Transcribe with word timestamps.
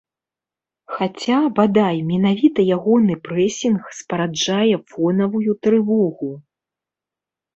Хаця, 0.93 1.35
бадай, 1.59 1.97
менавіта 2.11 2.61
ягоны 2.77 3.17
прэсінг 3.27 3.81
спараджае 3.99 4.75
фонавую 4.93 5.51
трывогу. 5.67 6.31